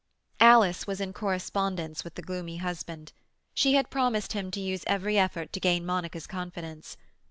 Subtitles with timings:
[0.39, 3.13] Alice was in correspondence with the gloomy husband.
[3.53, 6.97] She promised him to use every effort to gain Monica's confidence.